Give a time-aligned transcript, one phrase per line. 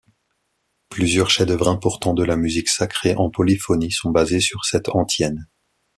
[0.89, 5.47] Plusieurs chefs-d'œuvre importants de la musique sacrée en polyphonie sont basées sur cette antienne.